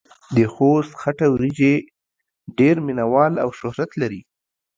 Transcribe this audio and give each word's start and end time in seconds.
دخوست 0.37 0.91
خټه 1.01 1.27
وريژې 1.31 1.73
ډېر 2.59 2.75
مينه 2.85 3.03
وال 3.13 3.33
او 3.43 3.49
شهرت 3.59 3.91
لري. 4.01 4.21